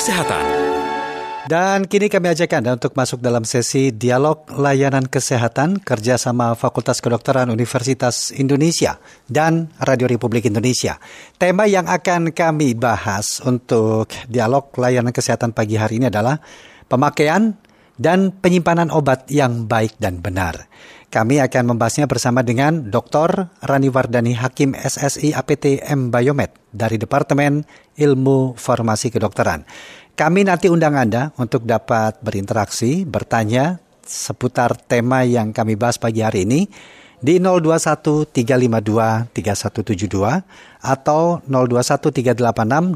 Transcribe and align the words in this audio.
kesehatan. 0.00 0.44
Dan 1.44 1.84
kini 1.84 2.08
kami 2.08 2.32
ajak 2.32 2.56
Anda 2.56 2.72
untuk 2.72 2.96
masuk 2.96 3.20
dalam 3.20 3.44
sesi 3.44 3.92
dialog 3.92 4.48
layanan 4.48 5.04
kesehatan 5.04 5.76
kerjasama 5.76 6.56
Fakultas 6.56 7.04
Kedokteran 7.04 7.52
Universitas 7.52 8.32
Indonesia 8.32 8.96
dan 9.28 9.68
Radio 9.76 10.08
Republik 10.08 10.48
Indonesia. 10.48 10.96
Tema 11.36 11.68
yang 11.68 11.84
akan 11.84 12.32
kami 12.32 12.72
bahas 12.72 13.44
untuk 13.44 14.08
dialog 14.24 14.72
layanan 14.80 15.12
kesehatan 15.12 15.52
pagi 15.52 15.76
hari 15.76 16.00
ini 16.00 16.08
adalah 16.08 16.40
pemakaian 16.88 17.52
dan 18.00 18.32
penyimpanan 18.32 18.88
obat 18.88 19.28
yang 19.28 19.68
baik 19.68 20.00
dan 20.00 20.24
benar. 20.24 20.64
Kami 21.10 21.42
akan 21.42 21.74
membahasnya 21.74 22.06
bersama 22.06 22.46
dengan 22.46 22.86
Dr. 22.86 23.50
Rani 23.66 23.90
Wardani 23.90 24.30
Hakim 24.38 24.78
SSI 24.78 25.34
APT 25.34 25.82
M 25.90 26.14
Biomed 26.14 26.54
dari 26.70 27.02
Departemen 27.02 27.66
Ilmu 27.98 28.54
Farmasi 28.54 29.10
Kedokteran. 29.10 29.66
Kami 30.14 30.46
nanti 30.46 30.70
undang 30.70 30.94
Anda 30.94 31.34
untuk 31.34 31.66
dapat 31.66 32.22
berinteraksi, 32.22 33.02
bertanya 33.10 33.82
seputar 34.06 34.78
tema 34.86 35.26
yang 35.26 35.50
kami 35.50 35.74
bahas 35.74 35.98
pagi 35.98 36.22
hari 36.22 36.46
ini 36.46 36.70
di 37.18 37.42
021 37.42 38.30
352 38.30 39.34
3172 39.34 40.46
atau 40.78 41.42
021 41.42 42.38
386 42.38 42.94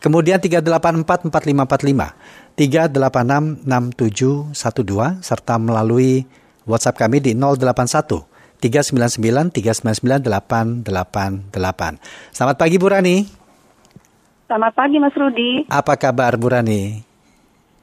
kemudian 0.00 0.40
384 0.40 1.28
4545, 1.28 2.16
386 2.56 3.60
6712 3.60 5.20
serta 5.20 5.60
melalui 5.60 6.24
WhatsApp 6.66 6.98
kami 6.98 7.18
di 7.18 7.32
081 7.34 8.32
399 8.62 9.50
399 9.50 10.30
888. 10.30 11.50
Selamat 12.30 12.56
pagi 12.58 12.76
Bu 12.78 12.86
Rani. 12.86 13.16
Selamat 14.46 14.72
pagi 14.78 14.96
Mas 15.02 15.16
Rudi. 15.18 15.66
Apa 15.66 15.98
kabar 15.98 16.38
Bu 16.38 16.46
Rani? 16.46 17.02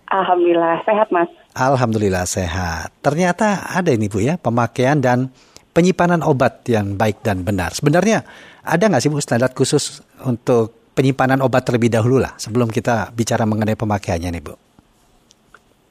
Alhamdulillah 0.08 0.80
sehat 0.88 1.12
Mas. 1.12 1.28
Alhamdulillah 1.52 2.24
sehat. 2.24 2.96
Ternyata 3.04 3.68
ada 3.68 3.92
ini 3.92 4.08
Bu 4.08 4.24
ya 4.24 4.40
pemakaian 4.40 5.04
dan 5.04 5.28
penyimpanan 5.76 6.24
obat 6.24 6.64
yang 6.72 6.96
baik 6.96 7.20
dan 7.22 7.44
benar. 7.44 7.76
Sebenarnya 7.76 8.24
ada 8.64 8.88
nggak 8.88 9.02
sih 9.04 9.12
Bu 9.12 9.20
standar 9.20 9.52
khusus 9.52 10.00
untuk 10.24 10.94
penyimpanan 10.96 11.44
obat 11.44 11.68
terlebih 11.68 11.92
dahulu 11.92 12.24
lah 12.24 12.40
sebelum 12.40 12.72
kita 12.72 13.12
bicara 13.12 13.44
mengenai 13.44 13.76
pemakaiannya 13.76 14.30
nih 14.40 14.44
Bu? 14.44 14.69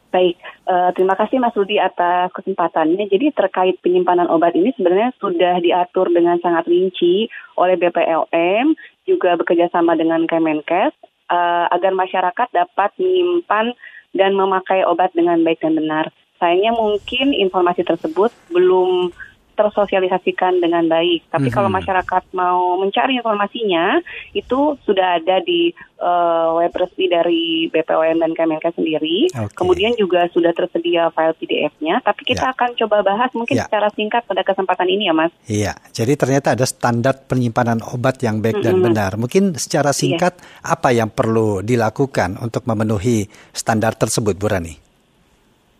Baik, 0.08 0.40
uh, 0.64 0.88
terima 0.96 1.12
kasih 1.20 1.36
Mas 1.36 1.52
Rudi 1.52 1.76
atas 1.76 2.32
kesempatannya. 2.32 3.12
Jadi 3.12 3.28
terkait 3.36 3.76
penyimpanan 3.84 4.32
obat 4.32 4.56
ini 4.56 4.72
sebenarnya 4.72 5.12
sudah 5.20 5.60
diatur 5.60 6.08
dengan 6.08 6.40
sangat 6.40 6.64
rinci 6.64 7.28
oleh 7.60 7.76
BPLM 7.76 8.72
juga 9.04 9.36
bekerja 9.36 9.68
sama 9.68 10.00
dengan 10.00 10.24
Kemenkes 10.24 10.96
uh, 11.28 11.68
agar 11.68 11.92
masyarakat 11.92 12.48
dapat 12.56 12.90
menyimpan 12.96 13.76
dan 14.16 14.32
memakai 14.32 14.80
obat 14.88 15.12
dengan 15.12 15.44
baik 15.44 15.60
dan 15.60 15.76
benar. 15.76 16.08
Sayangnya 16.40 16.72
mungkin 16.72 17.36
informasi 17.36 17.84
tersebut 17.84 18.32
belum 18.48 19.12
tersosialisasikan 19.58 20.62
dengan 20.62 20.86
baik. 20.86 21.26
Tapi 21.34 21.42
mm 21.42 21.50
-hmm. 21.50 21.56
kalau 21.58 21.70
masyarakat 21.74 22.22
mau 22.30 22.78
mencari 22.78 23.18
informasinya, 23.18 23.98
itu 24.30 24.78
sudah 24.86 25.18
ada 25.18 25.42
di 25.42 25.74
uh, 25.98 26.54
web 26.62 26.70
resmi 26.70 27.10
dari 27.10 27.66
BPOM 27.66 28.22
dan 28.22 28.32
Kemenkes 28.38 28.78
sendiri. 28.78 29.26
Okay. 29.34 29.58
Kemudian 29.58 29.98
juga 29.98 30.30
sudah 30.30 30.54
tersedia 30.54 31.10
file 31.10 31.34
PDF-nya. 31.34 31.98
Tapi 32.06 32.22
kita 32.22 32.46
ya. 32.46 32.54
akan 32.54 32.78
coba 32.78 33.02
bahas 33.02 33.30
mungkin 33.34 33.58
ya. 33.58 33.66
secara 33.66 33.90
singkat 33.90 34.22
pada 34.30 34.46
kesempatan 34.46 34.86
ini 34.86 35.10
ya, 35.10 35.14
Mas. 35.18 35.32
Iya. 35.50 35.72
Jadi 35.90 36.14
ternyata 36.14 36.54
ada 36.54 36.64
standar 36.64 37.26
penyimpanan 37.26 37.82
obat 37.82 38.22
yang 38.22 38.38
baik 38.38 38.62
mm 38.62 38.62
-hmm. 38.62 38.70
dan 38.70 38.76
benar. 38.78 39.10
Mungkin 39.18 39.58
secara 39.58 39.90
iya. 39.90 39.98
singkat 39.98 40.38
iya. 40.38 40.78
apa 40.78 40.94
yang 40.94 41.10
perlu 41.10 41.66
dilakukan 41.66 42.38
untuk 42.38 42.62
memenuhi 42.70 43.26
standar 43.50 43.98
tersebut, 43.98 44.38
Bu 44.38 44.46
Rani? 44.46 44.74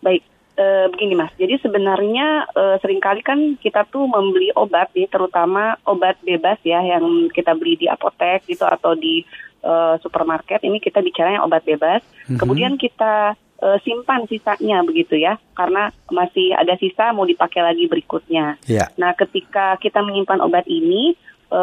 Baik 0.03 0.28
e, 0.59 0.91
begini 0.91 1.15
mas, 1.15 1.31
jadi 1.39 1.55
sebenarnya 1.63 2.51
e, 2.51 2.63
sering 2.83 2.99
kali 2.99 3.23
kan 3.23 3.55
kita 3.55 3.87
tuh 3.87 4.03
membeli 4.11 4.51
obat 4.59 4.91
nih, 4.91 5.07
terutama 5.07 5.79
obat 5.87 6.19
bebas 6.19 6.59
ya 6.67 6.83
yang 6.83 7.31
kita 7.31 7.55
beli 7.55 7.79
di 7.79 7.87
apotek 7.87 8.43
gitu 8.43 8.67
atau 8.67 8.91
di 8.99 9.23
e, 9.63 9.73
supermarket. 10.03 10.59
Ini 10.59 10.83
kita 10.83 10.99
bicaranya 10.99 11.47
obat 11.47 11.63
bebas. 11.63 12.03
Mm-hmm. 12.03 12.37
Kemudian 12.43 12.75
kita 12.75 13.39
e, 13.63 13.67
simpan 13.87 14.27
sisanya 14.27 14.83
begitu 14.83 15.15
ya, 15.15 15.39
karena 15.55 15.95
masih 16.11 16.51
ada 16.59 16.75
sisa 16.75 17.15
mau 17.15 17.23
dipakai 17.23 17.63
lagi 17.63 17.87
berikutnya. 17.87 18.59
Yeah. 18.67 18.91
Nah, 18.99 19.15
ketika 19.15 19.79
kita 19.79 20.03
menyimpan 20.03 20.43
obat 20.43 20.67
ini, 20.67 21.15
e, 21.47 21.61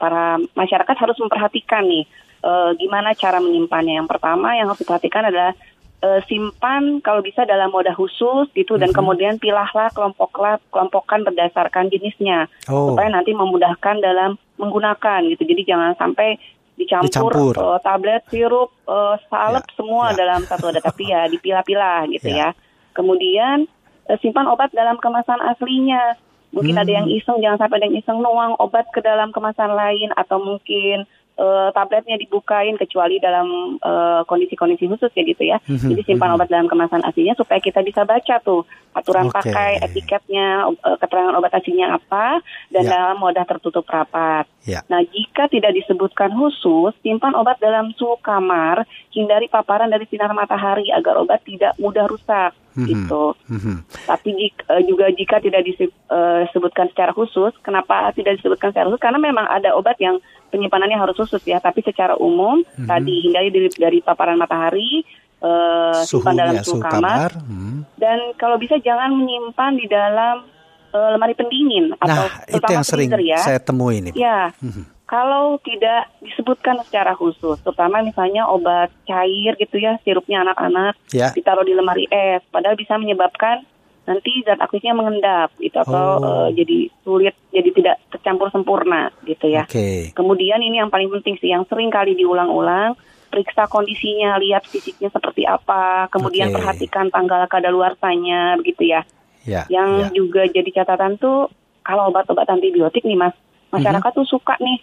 para 0.00 0.40
masyarakat 0.56 0.96
harus 0.96 1.20
memperhatikan 1.20 1.84
nih. 1.84 2.08
Uh, 2.42 2.74
gimana 2.74 3.14
cara 3.14 3.38
menyimpannya? 3.38 4.02
Yang 4.02 4.18
pertama 4.18 4.58
yang 4.58 4.66
harus 4.66 4.82
diperhatikan 4.82 5.30
adalah 5.30 5.54
uh, 6.02 6.20
simpan 6.26 7.00
kalau 7.00 7.22
bisa 7.22 7.46
dalam 7.46 7.70
moda 7.70 7.94
khusus 7.94 8.50
gitu 8.52 8.76
dan 8.76 8.90
mm 8.90 8.92
-hmm. 8.92 8.98
kemudian 8.98 9.34
pilahlah 9.38 9.88
kelompoklah 9.94 10.58
kelompokan 10.74 11.24
berdasarkan 11.24 11.88
jenisnya 11.88 12.50
oh. 12.68 12.92
supaya 12.92 13.08
nanti 13.08 13.32
memudahkan 13.32 14.02
dalam 14.02 14.36
menggunakan 14.60 15.26
gitu. 15.32 15.42
Jadi 15.46 15.62
jangan 15.64 15.94
sampai 15.96 16.38
dicampur, 16.76 17.08
dicampur. 17.08 17.54
Uh, 17.56 17.78
tablet, 17.80 18.22
sirup, 18.28 18.70
uh, 18.86 19.16
salep 19.30 19.64
ya. 19.66 19.74
semua 19.78 20.12
ya. 20.12 20.26
dalam 20.26 20.40
satu 20.46 20.70
ada 20.74 20.80
tapi 20.82 21.08
ya 21.08 21.26
dipilah-pilah 21.30 22.10
gitu 22.10 22.28
ya. 22.30 22.52
ya. 22.52 22.58
Kemudian 22.92 23.66
uh, 24.10 24.18
simpan 24.20 24.50
obat 24.50 24.74
dalam 24.74 24.98
kemasan 24.98 25.40
aslinya. 25.40 26.18
Mungkin 26.52 26.76
hmm. 26.76 26.84
ada 26.84 26.92
yang 26.92 27.08
iseng, 27.08 27.40
jangan 27.40 27.64
sampai 27.64 27.80
ada 27.80 27.86
yang 27.88 27.96
iseng 27.96 28.20
nuang 28.20 28.52
obat 28.60 28.84
ke 28.92 29.00
dalam 29.00 29.32
kemasan 29.32 29.72
lain 29.72 30.12
atau 30.20 30.36
mungkin 30.36 31.08
uh, 31.42 31.68
tabletnya 31.74 32.14
dibukain 32.14 32.78
kecuali 32.78 33.18
dalam 33.18 33.76
uh, 33.82 34.22
kondisi-kondisi 34.30 34.86
khusus 34.86 35.10
ya 35.10 35.22
gitu 35.26 35.42
ya. 35.42 35.58
Mm-hmm. 35.66 35.90
Jadi 35.90 36.02
simpan 36.06 36.30
mm-hmm. 36.30 36.38
obat 36.38 36.48
dalam 36.48 36.70
kemasan 36.70 37.02
aslinya 37.02 37.34
supaya 37.34 37.58
kita 37.58 37.82
bisa 37.82 38.06
baca 38.06 38.38
tuh 38.38 38.62
aturan 38.94 39.26
okay. 39.28 39.50
pakai, 39.50 39.70
etiketnya, 39.82 40.70
uh, 40.70 40.96
keterangan 41.02 41.34
obat 41.34 41.52
aslinya 41.58 41.98
apa 41.98 42.38
dan 42.70 42.86
yeah. 42.86 42.92
dalam 42.94 43.16
moda 43.18 43.42
tertutup 43.42 43.84
rapat. 43.90 44.46
Yeah. 44.62 44.86
Nah, 44.86 45.02
jika 45.02 45.50
tidak 45.50 45.74
disebutkan 45.74 46.30
khusus, 46.38 46.94
simpan 47.02 47.34
obat 47.34 47.58
dalam 47.58 47.90
suhu 47.98 48.14
kamar, 48.22 48.86
hindari 49.10 49.50
paparan 49.50 49.90
dari 49.90 50.06
sinar 50.06 50.30
matahari 50.30 50.94
agar 50.94 51.18
obat 51.18 51.42
tidak 51.42 51.74
mudah 51.82 52.06
rusak 52.06 52.54
mm-hmm. 52.72 52.88
gitu. 52.88 53.24
Mm-hmm. 53.48 53.76
Tapi 54.08 54.28
jika, 54.36 54.62
uh, 54.72 54.82
juga 54.84 55.06
jika 55.12 55.36
tidak 55.40 55.62
disebutkan 55.64 56.88
secara 56.92 57.12
khusus, 57.12 57.52
kenapa 57.60 58.12
tidak 58.16 58.40
disebutkan 58.40 58.72
secara 58.72 58.88
khusus? 58.90 59.02
Karena 59.02 59.18
memang 59.20 59.46
ada 59.48 59.76
obat 59.76 59.96
yang 60.00 60.20
penyimpanannya 60.52 61.00
harus 61.00 61.16
khusus 61.16 61.40
ya, 61.48 61.58
tapi 61.64 61.80
secara 61.80 62.12
umum 62.20 62.60
hmm. 62.76 62.84
tadi 62.84 63.24
hindari 63.24 63.48
dari, 63.48 63.68
dari 63.72 63.98
paparan 64.04 64.36
matahari, 64.36 65.00
uh, 65.40 66.04
simpan 66.04 66.36
dalam 66.36 66.60
ya, 66.60 66.62
suhu, 66.62 66.84
kamar, 66.84 67.00
kamar. 67.00 67.30
Hmm. 67.48 67.88
dan 67.96 68.18
kalau 68.36 68.60
bisa 68.60 68.76
jangan 68.78 69.16
menyimpan 69.16 69.72
di 69.80 69.86
dalam 69.88 70.44
uh, 70.92 71.08
lemari 71.16 71.34
pendingin 71.34 71.96
atau 71.98 72.28
nah, 72.28 72.44
itu 72.46 72.72
yang 72.72 72.86
sering 72.86 73.08
ya. 73.24 73.40
saya 73.40 73.58
temui 73.58 74.04
ini. 74.04 74.12
Ya. 74.12 74.52
Hmm. 74.60 74.86
Kalau 75.12 75.60
tidak 75.60 76.08
disebutkan 76.24 76.80
secara 76.88 77.12
khusus, 77.12 77.60
terutama 77.60 78.00
misalnya 78.00 78.48
obat 78.48 78.88
cair 79.04 79.52
gitu 79.60 79.76
ya, 79.76 80.00
sirupnya 80.00 80.40
anak-anak, 80.40 80.96
ya. 81.12 81.28
ditaruh 81.36 81.68
di 81.68 81.76
lemari 81.76 82.08
es, 82.08 82.40
padahal 82.48 82.80
bisa 82.80 82.96
menyebabkan 82.96 83.60
nanti 84.08 84.40
zat 84.48 84.56
aktifnya 84.56 84.96
mengendap 84.96 85.52
itu 85.60 85.76
atau 85.76 86.16
oh. 86.16 86.24
uh, 86.24 86.48
jadi 86.50 86.90
sulit 87.04 87.36
jadi 87.52 87.70
tidak 87.76 87.96
tercampur 88.08 88.48
sempurna 88.48 89.12
gitu 89.28 89.52
ya. 89.52 89.68
Okay. 89.68 90.16
Kemudian 90.16 90.64
ini 90.64 90.80
yang 90.80 90.88
paling 90.88 91.12
penting 91.12 91.36
sih 91.38 91.52
yang 91.52 91.68
sering 91.68 91.92
kali 91.92 92.16
diulang-ulang 92.16 92.96
periksa 93.28 93.68
kondisinya, 93.68 94.40
lihat 94.40 94.64
fisiknya 94.64 95.12
seperti 95.12 95.44
apa, 95.44 96.08
kemudian 96.08 96.48
okay. 96.48 96.56
perhatikan 96.56 97.12
tanggal 97.12 97.44
kadaluarsanya 97.52 98.56
begitu 98.64 98.96
ya. 98.96 99.04
Yeah, 99.44 99.68
yang 99.68 100.08
yeah. 100.08 100.10
juga 100.16 100.48
jadi 100.48 100.70
catatan 100.72 101.20
tuh 101.20 101.52
kalau 101.84 102.08
obat-obat 102.08 102.48
antibiotik 102.48 103.04
nih 103.04 103.20
Mas, 103.20 103.36
masyarakat 103.76 104.00
mm 104.00 104.16
-hmm. 104.16 104.24
tuh 104.24 104.40
suka 104.40 104.56
nih 104.56 104.80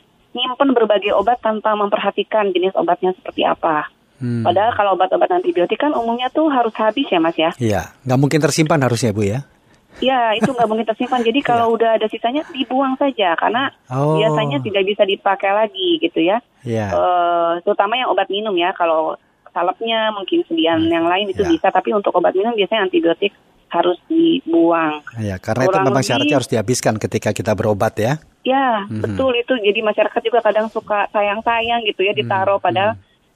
berbagai 0.99 1.15
obat 1.15 1.39
tanpa 1.39 1.71
memperhatikan 1.79 2.51
jenis 2.51 2.75
obatnya 2.75 3.15
seperti 3.15 3.47
apa. 3.47 3.87
Hmm. 4.19 4.43
Padahal 4.43 4.75
kalau 4.75 4.99
obat-obat 4.99 5.31
antibiotik 5.31 5.79
kan 5.79 5.95
umumnya 5.95 6.27
tuh 6.27 6.51
harus 6.51 6.75
habis 6.75 7.07
ya 7.07 7.23
mas 7.23 7.39
ya. 7.39 7.55
Iya, 7.55 7.95
nggak 8.03 8.19
mungkin 8.19 8.43
tersimpan 8.43 8.83
harusnya 8.83 9.15
bu 9.15 9.23
ya. 9.23 9.47
Iya, 10.03 10.35
itu 10.35 10.51
nggak 10.51 10.67
mungkin 10.67 10.83
tersimpan. 10.83 11.23
Jadi 11.23 11.39
kalau 11.55 11.71
ya. 11.71 11.73
udah 11.79 11.89
ada 11.95 12.07
sisanya 12.11 12.43
dibuang 12.51 12.99
saja 12.99 13.39
karena 13.39 13.71
oh. 13.87 14.19
biasanya 14.19 14.59
tidak 14.59 14.83
bisa 14.83 15.07
dipakai 15.07 15.51
lagi 15.55 16.03
gitu 16.03 16.19
ya. 16.19 16.43
Iya. 16.67 16.91
Uh, 16.91 17.51
terutama 17.63 17.95
yang 17.95 18.11
obat 18.11 18.27
minum 18.27 18.51
ya. 18.59 18.75
Kalau 18.75 19.15
salepnya 19.55 20.11
mungkin 20.11 20.43
sediaan 20.51 20.83
hmm. 20.83 20.91
yang 20.91 21.07
lain 21.07 21.31
itu 21.31 21.47
ya. 21.47 21.55
bisa, 21.55 21.71
tapi 21.71 21.95
untuk 21.95 22.11
obat 22.11 22.35
minum 22.35 22.51
biasanya 22.59 22.91
antibiotik 22.91 23.31
harus 23.71 23.95
dibuang. 24.11 24.99
Iya, 25.15 25.39
karena 25.39 25.63
Kurang 25.63 25.71
itu 25.71 25.87
memang 25.87 26.03
lebih, 26.03 26.09
syaratnya 26.11 26.35
harus 26.43 26.51
dihabiskan 26.51 26.95
ketika 26.99 27.29
kita 27.31 27.55
berobat 27.55 27.95
ya. 27.95 28.19
Ya, 28.47 28.87
hmm. 28.87 29.03
betul 29.03 29.35
itu. 29.35 29.53
Jadi 29.59 29.79
masyarakat 29.83 30.21
juga 30.23 30.39
kadang 30.39 30.71
suka 30.71 31.11
sayang-sayang 31.11 31.83
gitu 31.85 32.07
ya 32.07 32.15
ditaruh 32.15 32.57
hmm. 32.59 32.65
padahal 32.65 32.91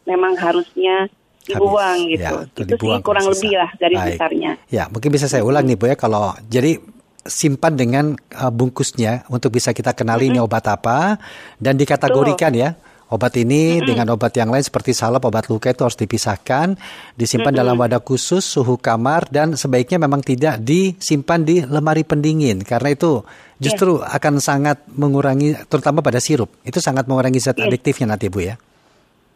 memang 0.08 0.34
harusnya 0.40 1.12
dibuang 1.44 2.00
Habis. 2.08 2.12
gitu. 2.16 2.36
Ya, 2.40 2.48
itu 2.48 2.62
dibuang 2.76 3.00
sih 3.02 3.06
kurang 3.06 3.26
lebih 3.28 3.54
lah 3.60 3.70
dari 3.76 3.96
Baik. 4.00 4.08
besarnya. 4.16 4.52
Ya, 4.72 4.84
mungkin 4.88 5.10
bisa 5.12 5.28
saya 5.28 5.44
ulang 5.44 5.68
nih 5.68 5.76
Bu 5.76 5.92
ya 5.92 5.96
kalau 6.00 6.32
jadi 6.48 6.80
simpan 7.24 7.80
dengan 7.80 8.16
uh, 8.36 8.52
bungkusnya 8.52 9.28
untuk 9.32 9.56
bisa 9.56 9.72
kita 9.72 9.96
kenali 9.96 10.28
mm 10.28 10.32
-hmm. 10.36 10.40
ini 10.40 10.48
obat 10.48 10.66
apa 10.68 11.16
dan 11.56 11.80
dikategorikan 11.80 12.52
Betul. 12.52 12.64
ya 12.68 12.70
Obat 13.14 13.38
ini 13.38 13.78
hmm. 13.78 13.86
dengan 13.86 14.10
obat 14.18 14.34
yang 14.34 14.50
lain 14.50 14.66
seperti 14.66 14.90
salep, 14.98 15.22
obat 15.22 15.46
luka 15.46 15.70
itu 15.70 15.86
harus 15.86 15.94
dipisahkan, 15.94 16.74
disimpan 17.14 17.54
hmm. 17.54 17.62
dalam 17.62 17.76
wadah 17.78 18.02
khusus, 18.02 18.42
suhu 18.42 18.82
kamar 18.82 19.30
dan 19.30 19.54
sebaiknya 19.54 20.02
memang 20.02 20.26
tidak 20.26 20.58
disimpan 20.66 21.46
di 21.46 21.62
lemari 21.62 22.02
pendingin 22.02 22.66
karena 22.66 22.90
itu 22.90 23.22
justru 23.62 24.02
yeah. 24.02 24.18
akan 24.18 24.42
sangat 24.42 24.82
mengurangi 24.90 25.54
terutama 25.70 26.02
pada 26.02 26.18
sirup. 26.18 26.50
Itu 26.66 26.82
sangat 26.82 27.06
mengurangi 27.06 27.38
zat 27.38 27.62
yeah. 27.62 27.70
adiktifnya 27.70 28.18
nanti 28.18 28.34
Bu 28.34 28.42
ya. 28.42 28.58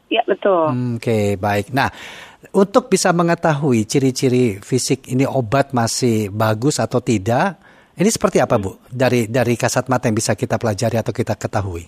Ya 0.09 0.25
betul. 0.25 0.73
Hmm, 0.73 0.97
oke 0.97 1.05
okay, 1.05 1.25
baik. 1.37 1.69
Nah 1.69 1.93
untuk 2.57 2.89
bisa 2.89 3.13
mengetahui 3.13 3.85
ciri-ciri 3.85 4.57
fisik 4.57 5.05
ini 5.05 5.29
obat 5.29 5.77
masih 5.77 6.33
bagus 6.33 6.81
atau 6.81 6.97
tidak, 6.97 7.61
ini 7.93 8.09
seperti 8.09 8.41
apa 8.41 8.57
Bu 8.57 8.81
dari 8.89 9.29
dari 9.29 9.53
kasat 9.53 9.85
mata 9.85 10.09
yang 10.09 10.17
bisa 10.17 10.33
kita 10.33 10.57
pelajari 10.57 10.97
atau 10.97 11.13
kita 11.13 11.37
ketahui? 11.37 11.85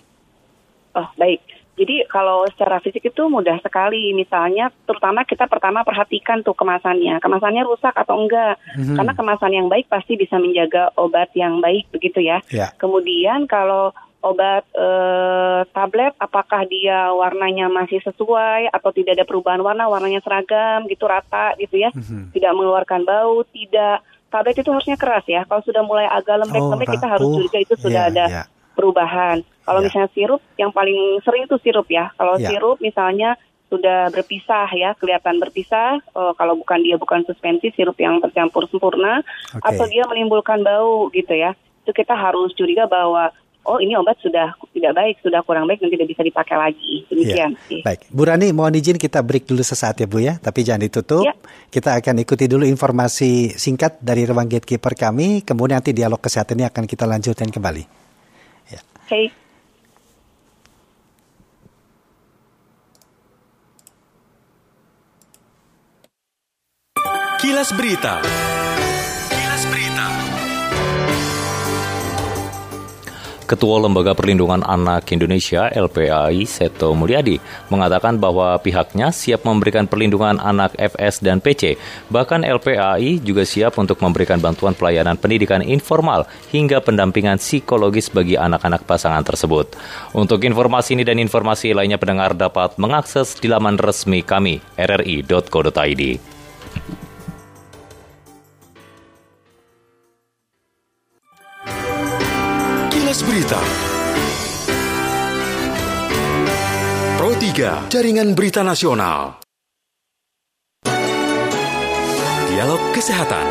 Oh 0.94 1.10
baik. 1.18 1.59
Jadi 1.80 2.04
kalau 2.12 2.44
secara 2.52 2.76
fisik 2.84 3.08
itu 3.08 3.22
mudah 3.32 3.56
sekali. 3.64 4.12
Misalnya, 4.12 4.68
terutama 4.84 5.24
kita 5.24 5.48
pertama 5.48 5.80
perhatikan 5.80 6.44
tuh 6.44 6.52
kemasannya. 6.52 7.16
Kemasannya 7.24 7.64
rusak 7.64 7.96
atau 7.96 8.20
enggak. 8.20 8.60
Mm-hmm. 8.76 8.96
Karena 9.00 9.12
kemasan 9.16 9.52
yang 9.56 9.72
baik 9.72 9.88
pasti 9.88 10.20
bisa 10.20 10.36
menjaga 10.36 10.92
obat 11.00 11.32
yang 11.32 11.64
baik 11.64 11.88
begitu 11.88 12.20
ya. 12.20 12.44
Yeah. 12.52 12.68
Kemudian 12.76 13.48
kalau 13.48 13.96
obat 14.20 14.68
eh, 14.76 15.64
tablet 15.72 16.12
apakah 16.20 16.68
dia 16.68 17.08
warnanya 17.16 17.72
masih 17.72 18.04
sesuai 18.04 18.68
atau 18.68 18.92
tidak 18.92 19.16
ada 19.16 19.24
perubahan 19.24 19.64
warna, 19.64 19.88
warnanya 19.88 20.20
seragam 20.20 20.84
gitu 20.84 21.08
rata 21.08 21.56
gitu 21.56 21.80
ya. 21.80 21.88
Mm-hmm. 21.96 22.36
Tidak 22.36 22.52
mengeluarkan 22.52 23.08
bau, 23.08 23.40
tidak 23.48 24.04
tablet 24.28 24.60
itu 24.60 24.68
harusnya 24.68 25.00
keras 25.00 25.24
ya. 25.24 25.48
Kalau 25.48 25.64
sudah 25.64 25.80
mulai 25.80 26.04
agak 26.12 26.44
lembek-lembek 26.44 26.92
oh, 26.92 26.94
kita 27.00 27.06
harus 27.08 27.26
curiga 27.32 27.58
itu 27.64 27.74
sudah 27.80 28.04
yeah, 28.04 28.12
ada 28.12 28.26
yeah 28.28 28.46
perubahan. 28.80 29.44
Kalau 29.70 29.80
ya. 29.80 29.86
misalnya 29.86 30.10
sirup, 30.10 30.42
yang 30.58 30.74
paling 30.74 31.22
sering 31.22 31.46
itu 31.46 31.54
sirup 31.62 31.86
ya. 31.86 32.10
Kalau 32.18 32.42
ya. 32.42 32.50
sirup 32.50 32.82
misalnya 32.82 33.38
sudah 33.70 34.10
berpisah 34.10 34.66
ya, 34.74 34.98
kelihatan 34.98 35.38
berpisah. 35.38 36.02
Uh, 36.10 36.34
kalau 36.34 36.58
bukan 36.58 36.82
dia 36.82 36.98
bukan 36.98 37.22
suspensi, 37.22 37.70
sirup 37.78 37.94
yang 38.02 38.18
tercampur 38.18 38.66
sempurna, 38.66 39.22
okay. 39.54 39.62
atau 39.62 39.86
dia 39.86 40.02
menimbulkan 40.10 40.66
bau 40.66 41.06
gitu 41.14 41.30
ya. 41.38 41.54
Itu 41.86 41.94
kita 41.94 42.18
harus 42.18 42.50
curiga 42.58 42.90
bahwa 42.90 43.30
oh 43.62 43.78
ini 43.78 43.94
obat 43.94 44.18
sudah 44.18 44.58
tidak 44.74 44.90
baik, 44.98 45.22
sudah 45.22 45.38
kurang 45.46 45.70
baik, 45.70 45.78
nanti 45.86 45.94
tidak 45.94 46.10
bisa 46.18 46.26
dipakai 46.26 46.56
lagi. 46.58 47.06
Demikian. 47.06 47.54
Ya. 47.70 47.86
Baik, 47.86 48.10
Bu 48.10 48.26
Rani, 48.26 48.50
mohon 48.50 48.74
izin 48.74 48.98
kita 48.98 49.22
break 49.22 49.46
dulu 49.46 49.62
sesaat 49.62 50.02
ya 50.02 50.10
Bu 50.10 50.18
ya, 50.18 50.34
tapi 50.42 50.66
jangan 50.66 50.82
ditutup. 50.82 51.22
Ya. 51.22 51.38
Kita 51.70 51.94
akan 51.94 52.26
ikuti 52.26 52.50
dulu 52.50 52.66
informasi 52.66 53.54
singkat 53.54 54.02
dari 54.02 54.26
ruang 54.26 54.50
gatekeeper 54.50 54.98
kami, 54.98 55.46
kemudian 55.46 55.78
nanti 55.78 55.94
dialog 55.94 56.18
kesehatan 56.18 56.58
ini 56.58 56.66
akan 56.66 56.90
kita 56.90 57.06
lanjutkan 57.06 57.46
kembali. 57.54 58.02
Okay. 59.10 59.26
Kilas 67.40 67.72
Berita. 67.72 68.20
Ketua 73.48 73.80
Lembaga 73.80 74.12
Perlindungan 74.12 74.60
Anak 74.60 75.08
Indonesia 75.08 75.72
LPAI 75.72 76.44
Seto 76.44 76.92
Mulyadi 76.92 77.40
mengatakan 77.72 78.20
bahwa 78.20 78.60
pihaknya 78.60 79.08
siap 79.08 79.48
memberikan 79.48 79.88
perlindungan 79.88 80.36
anak 80.36 80.76
FS 80.76 81.24
dan 81.24 81.40
PC. 81.40 81.80
Bahkan 82.12 82.44
LPAI 82.44 83.24
juga 83.24 83.48
siap 83.48 83.80
untuk 83.80 84.04
memberikan 84.04 84.36
bantuan 84.36 84.76
pelayanan 84.76 85.16
pendidikan 85.16 85.64
informal 85.64 86.28
hingga 86.52 86.84
pendampingan 86.84 87.40
psikologis 87.40 88.12
bagi 88.12 88.36
anak-anak 88.36 88.84
pasangan 88.84 89.24
tersebut. 89.24 89.80
Untuk 90.12 90.44
informasi 90.44 90.92
ini 90.92 91.08
dan 91.08 91.16
informasi 91.16 91.72
lainnya 91.72 91.96
pendengar 91.96 92.36
dapat 92.36 92.76
mengakses 92.76 93.32
di 93.40 93.48
laman 93.48 93.80
resmi 93.80 94.20
kami 94.20 94.60
rri.co.id. 94.76 96.04
Berita. 103.20 103.60
Pro 107.20 107.32
3, 107.36 107.92
Jaringan 107.92 108.32
Berita 108.32 108.64
Nasional. 108.64 109.40
Dialog 112.48 112.82
Kesehatan. 112.96 113.46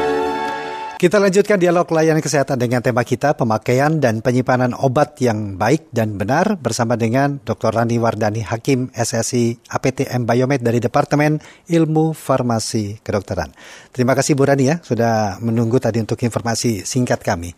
Kita 1.00 1.16
lanjutkan 1.16 1.64
dialog 1.64 1.88
layanan 1.88 2.20
kesehatan 2.20 2.60
dengan 2.60 2.84
tema 2.84 3.08
kita 3.08 3.32
pemakaian 3.32 4.04
dan 4.04 4.20
penyimpanan 4.20 4.76
obat 4.76 5.16
yang 5.24 5.56
baik 5.56 5.88
dan 5.96 6.20
benar 6.20 6.60
bersama 6.60 7.00
dengan 7.00 7.40
Dr. 7.40 7.72
Rani 7.72 7.96
Wardani 7.96 8.44
Hakim 8.44 8.92
SSI 8.92 9.64
APTM 9.72 10.28
Biomed 10.28 10.60
dari 10.60 10.84
Departemen 10.84 11.40
Ilmu 11.72 12.12
Farmasi 12.12 13.00
Kedokteran. 13.00 13.56
Terima 13.96 14.12
kasih 14.12 14.36
Bu 14.36 14.44
Rani 14.44 14.66
ya 14.68 14.76
sudah 14.84 15.40
menunggu 15.40 15.80
tadi 15.80 16.04
untuk 16.04 16.20
informasi 16.20 16.84
singkat 16.84 17.24
kami. 17.24 17.56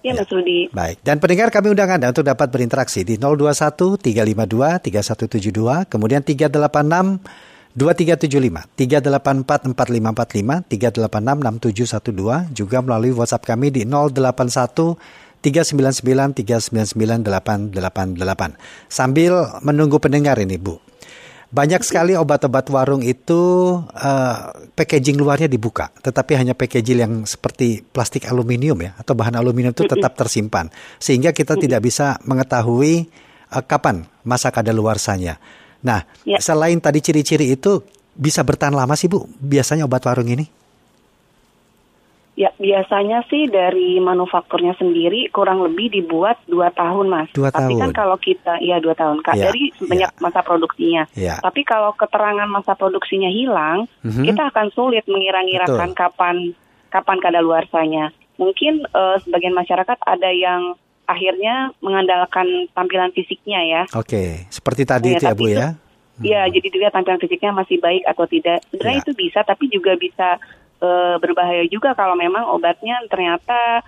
Ya, 0.00 0.16
Mas 0.16 0.32
Rudi. 0.32 0.72
Baik. 0.72 1.04
Dan 1.04 1.20
pendengar 1.20 1.52
kami 1.52 1.76
undang 1.76 1.92
Anda 1.92 2.08
untuk 2.08 2.24
dapat 2.24 2.48
berinteraksi 2.48 3.04
di 3.04 3.20
021 3.20 4.00
352 4.00 4.80
3172, 4.80 5.92
kemudian 5.92 6.24
386 6.24 7.20
2375, 7.76 8.64
384 8.80 9.76
4545, 9.76 10.64
386 10.66 12.08
6712, 12.48 12.56
juga 12.56 12.78
melalui 12.80 13.12
WhatsApp 13.12 13.44
kami 13.44 13.68
di 13.68 13.84
081 13.84 14.96
399 15.44 16.32
399 16.32 17.76
888. 17.76 18.56
Sambil 18.88 19.32
menunggu 19.60 20.00
pendengar 20.00 20.40
ini, 20.40 20.56
Bu. 20.56 20.80
Banyak 21.50 21.82
sekali 21.82 22.14
obat-obat 22.14 22.70
warung 22.70 23.02
itu 23.02 23.74
uh, 23.82 24.38
packaging 24.78 25.18
luarnya 25.18 25.50
dibuka, 25.50 25.90
tetapi 25.98 26.38
hanya 26.38 26.54
packaging 26.54 26.98
yang 27.02 27.14
seperti 27.26 27.82
plastik 27.82 28.30
aluminium 28.30 28.78
ya 28.78 28.94
atau 28.94 29.18
bahan 29.18 29.34
aluminium 29.34 29.74
itu 29.74 29.82
tetap 29.82 30.14
tersimpan, 30.14 30.70
sehingga 31.02 31.34
kita 31.34 31.58
tidak 31.58 31.82
bisa 31.82 32.22
mengetahui 32.22 33.10
uh, 33.50 33.66
kapan 33.66 34.06
masa 34.22 34.54
kadaluarsanya. 34.54 35.42
Nah, 35.82 36.06
ya. 36.22 36.38
selain 36.38 36.78
tadi 36.78 37.02
ciri-ciri 37.02 37.50
itu 37.50 37.82
bisa 38.14 38.46
bertahan 38.46 38.70
lama 38.70 38.94
sih 38.94 39.10
Bu, 39.10 39.26
biasanya 39.42 39.90
obat 39.90 40.06
warung 40.06 40.30
ini? 40.30 40.59
Ya 42.38 42.54
biasanya 42.56 43.26
sih 43.28 43.50
dari 43.50 44.00
manufakturnya 44.00 44.72
sendiri 44.78 45.28
kurang 45.34 45.60
lebih 45.60 45.92
dibuat 45.92 46.40
dua 46.46 46.72
tahun 46.72 47.10
mas. 47.10 47.28
Dua 47.36 47.50
Tapi 47.52 47.76
kan 47.76 47.90
kalau 47.92 48.16
kita 48.16 48.62
ya 48.62 48.80
dua 48.80 48.94
tahun 48.96 49.20
kak 49.20 49.36
ya, 49.36 49.50
dari 49.50 49.74
banyak 49.76 50.12
ya. 50.14 50.22
masa 50.22 50.40
produksinya. 50.40 51.04
Ya. 51.18 51.36
Tapi 51.42 51.66
kalau 51.66 51.92
keterangan 51.98 52.48
masa 52.48 52.78
produksinya 52.78 53.28
hilang, 53.28 53.90
mm-hmm. 54.06 54.24
kita 54.24 54.42
akan 54.54 54.66
sulit 54.72 55.04
mengira-ngirakan 55.10 55.90
kapan 55.92 56.56
kapan 56.88 57.18
kadaluarsanya. 57.20 58.14
Mungkin 58.40 58.88
uh, 58.88 59.20
sebagian 59.20 59.52
masyarakat 59.52 59.98
ada 60.00 60.30
yang 60.32 60.78
akhirnya 61.10 61.74
mengandalkan 61.82 62.70
tampilan 62.72 63.10
fisiknya 63.10 63.60
ya. 63.66 63.82
Oke, 63.98 64.46
seperti 64.48 64.86
tadi 64.86 65.12
ya, 65.12 65.18
itu 65.18 65.26
ya 65.26 65.34
Bu 65.34 65.46
ya. 65.50 65.68
Iya, 66.20 66.42
hmm. 66.46 66.52
jadi 66.54 66.66
dilihat 66.70 66.92
tampilan 66.94 67.20
fisiknya 67.20 67.50
masih 67.50 67.82
baik 67.82 68.06
atau 68.06 68.24
tidak. 68.30 68.62
Sebenarnya 68.70 68.98
ya. 69.00 69.04
itu 69.04 69.12
bisa, 69.18 69.40
tapi 69.42 69.64
juga 69.72 69.92
bisa 69.98 70.38
e, 70.80 70.90
berbahaya 71.20 71.64
juga 71.68 71.92
kalau 71.94 72.16
memang 72.16 72.48
obatnya 72.50 72.98
ternyata 73.06 73.84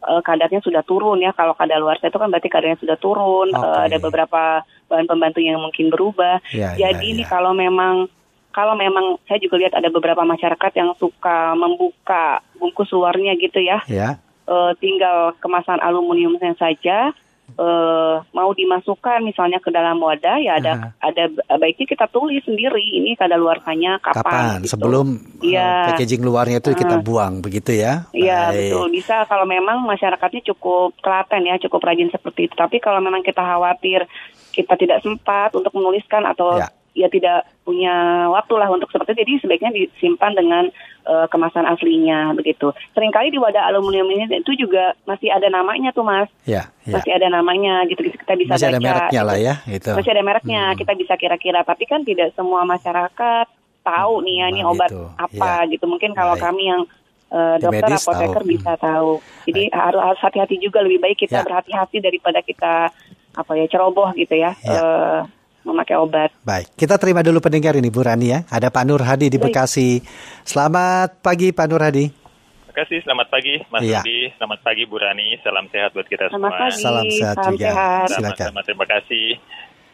e, 0.00 0.12
kadarnya 0.22 0.62
sudah 0.62 0.82
turun 0.86 1.20
ya. 1.20 1.34
Kalau 1.34 1.52
kadar 1.58 1.82
luar 1.82 1.98
itu 2.00 2.16
kan 2.16 2.30
berarti 2.30 2.48
kadarnya 2.48 2.78
sudah 2.80 2.96
turun. 2.96 3.50
Okay. 3.52 3.66
E, 3.66 3.84
ada 3.90 3.96
beberapa 4.00 4.42
bahan 4.86 5.06
pembantu 5.10 5.42
yang 5.42 5.58
mungkin 5.60 5.90
berubah. 5.90 6.40
Ya, 6.54 6.78
ya 6.78 6.94
Jadi 6.94 7.04
ya, 7.04 7.12
ini 7.18 7.22
ya. 7.26 7.28
kalau 7.28 7.52
memang 7.52 8.06
kalau 8.54 8.72
memang 8.72 9.20
saya 9.28 9.36
juga 9.36 9.60
lihat 9.60 9.76
ada 9.76 9.92
beberapa 9.92 10.24
masyarakat 10.24 10.72
yang 10.72 10.96
suka 10.96 11.52
membuka 11.52 12.40
bungkus 12.56 12.88
luarnya 12.94 13.36
gitu 13.36 13.60
ya. 13.60 13.84
Ya. 13.90 14.16
E, 14.46 14.56
tinggal 14.80 15.36
kemasan 15.42 15.82
aluminiumnya 15.82 16.56
saja 16.56 17.12
uh, 17.54 18.22
mau 18.34 18.50
dimasukkan 18.50 19.22
misalnya 19.22 19.62
ke 19.62 19.70
dalam 19.70 20.02
wadah 20.02 20.36
ya 20.42 20.58
ada 20.58 20.72
uh. 20.74 20.90
ada 20.98 21.30
baiknya 21.56 21.86
kita 21.86 22.06
tulis 22.10 22.42
sendiri 22.42 22.82
ini 22.82 23.14
kadaluarsanya 23.14 24.02
kapan, 24.02 24.22
kapan? 24.22 24.44
Gitu. 24.62 24.70
sebelum 24.74 25.06
ya. 25.40 25.94
packaging 25.94 26.22
luarnya 26.26 26.58
itu 26.58 26.74
uh. 26.74 26.78
kita 26.78 26.96
buang 27.00 27.40
begitu 27.40 27.76
ya 27.76 28.10
Iya 28.12 28.52
betul 28.52 28.90
bisa 28.92 29.24
kalau 29.30 29.46
memang 29.48 29.86
masyarakatnya 29.86 30.42
cukup 30.52 30.96
telaten 31.00 31.46
ya 31.46 31.56
cukup 31.62 31.80
rajin 31.86 32.10
seperti 32.10 32.50
itu 32.50 32.54
tapi 32.58 32.82
kalau 32.82 32.98
memang 32.98 33.22
kita 33.22 33.40
khawatir 33.40 34.04
kita 34.52 34.74
tidak 34.76 35.04
sempat 35.04 35.52
untuk 35.52 35.72
menuliskan 35.76 36.24
atau 36.24 36.56
ya 36.56 36.68
ya 36.96 37.12
tidak 37.12 37.44
punya 37.62 38.26
waktu 38.32 38.54
lah 38.56 38.72
untuk 38.72 38.88
seperti 38.88 39.12
itu. 39.12 39.20
Jadi 39.20 39.32
sebaiknya 39.44 39.70
disimpan 39.76 40.32
dengan 40.32 40.64
uh, 41.04 41.28
kemasan 41.28 41.68
aslinya 41.68 42.32
begitu. 42.32 42.72
Seringkali 42.96 43.28
di 43.28 43.36
wadah 43.36 43.68
aluminium 43.68 44.08
ini 44.08 44.24
itu 44.32 44.56
juga 44.56 44.96
masih 45.04 45.28
ada 45.28 45.52
namanya 45.52 45.92
tuh 45.92 46.08
mas. 46.08 46.32
Ya, 46.48 46.72
ya. 46.88 46.96
Masih 46.96 47.12
ada 47.12 47.28
namanya 47.28 47.84
gitu 47.92 48.00
kita 48.08 48.34
bisa 48.40 48.56
masih 48.56 48.66
baca. 48.66 48.72
ada 48.72 48.80
mereknya 48.80 49.20
gitu. 49.20 49.28
lah 49.28 49.36
ya. 49.36 49.54
Gitu. 49.68 49.90
Masih 49.92 50.12
ada 50.16 50.22
mereknya 50.24 50.62
hmm. 50.72 50.76
kita 50.80 50.92
bisa 50.96 51.14
kira-kira. 51.20 51.60
Tapi 51.62 51.84
kan 51.84 52.00
tidak 52.02 52.32
semua 52.32 52.64
masyarakat 52.64 53.46
tahu 53.86 54.14
nih 54.24 54.36
ya 54.42 54.46
ini 54.50 54.60
obat 54.64 54.90
gitu. 54.90 55.04
apa 55.20 55.68
ya. 55.68 55.70
gitu. 55.76 55.84
Mungkin 55.84 56.16
kalau 56.16 56.34
Baik. 56.34 56.44
kami 56.48 56.62
yang 56.72 56.82
uh, 57.30 57.56
dokter 57.60 57.92
apoteker 57.92 58.42
tahu. 58.42 58.50
bisa 58.50 58.72
tahu. 58.80 59.12
Jadi 59.44 59.62
Baik. 59.68 59.76
harus 59.76 60.18
hati-hati 60.24 60.56
juga 60.64 60.80
lebih 60.80 60.98
baik 61.04 61.28
kita 61.28 61.42
ya. 61.42 61.44
berhati-hati 61.44 62.00
daripada 62.00 62.40
kita 62.40 62.90
apa 63.36 63.52
ya 63.52 63.68
ceroboh 63.68 64.16
gitu 64.16 64.32
ya, 64.32 64.56
Ya. 64.64 64.72
eh, 64.72 65.20
memakai 65.66 65.96
obat. 65.96 66.30
Baik, 66.40 66.70
kita 66.72 66.94
terima 66.96 67.20
dulu 67.20 67.38
pendengar 67.38 67.74
ini 67.74 67.90
Bu 67.90 68.00
Rani 68.00 68.26
ya. 68.28 68.40
Ada 68.46 68.70
Pak 68.70 68.84
Nur 68.84 69.02
Hadi 69.02 69.26
di 69.26 69.36
Baik. 69.36 69.50
Bekasi. 69.50 69.98
Selamat 70.42 71.18
pagi 71.18 71.50
Pak 71.50 71.66
Nur 71.66 71.82
Hadi. 71.82 72.06
Terima 72.06 72.84
kasih, 72.84 72.98
selamat 73.02 73.26
pagi 73.26 73.54
Mas. 73.66 73.80
Rudi, 73.82 74.20
selamat 74.32 74.58
pagi 74.60 74.82
Bu 74.84 74.96
Rani, 74.96 75.28
salam 75.40 75.64
sehat 75.66 75.90
buat 75.90 76.04
kita 76.04 76.28
Selamat 76.28 76.36
semua. 76.50 76.60
pagi, 76.62 76.78
Salam 76.78 77.06
sehat 77.10 77.36
juga. 77.42 77.66
sehat. 77.66 78.06
Silakan. 78.10 78.46
Sama-sama, 78.46 78.60
terima 78.62 78.86
kasih. 78.86 79.26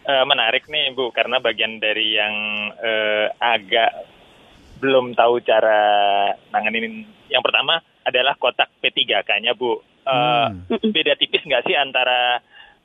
Eh, 0.02 0.25
menarik 0.26 0.64
nih 0.67 0.91
Bu, 0.91 1.09
karena 1.09 1.38
bagian 1.38 1.79
dari 1.79 2.12
yang 2.12 2.35
eh, 2.75 3.26
agak 3.33 3.91
belum 4.76 5.14
tahu 5.14 5.38
cara 5.41 5.79
nanganin. 6.50 7.07
Yang 7.26 7.43
pertama 7.43 7.75
adalah 8.02 8.35
kotak 8.35 8.67
P3K-nya 8.79 9.55
Bu. 9.55 9.79
Eh, 10.02 10.47
Hmm. 10.50 10.91
Beda 10.91 11.14
tipis 11.14 11.38
nggak 11.41 11.62
sih 11.62 11.79
antara 11.79 12.43